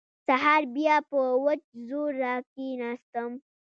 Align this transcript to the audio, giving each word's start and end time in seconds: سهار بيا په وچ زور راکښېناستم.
سهار 0.27 0.63
بيا 0.75 0.95
په 1.09 1.19
وچ 1.45 1.61
زور 1.87 2.11
راکښېناستم. 2.23 3.31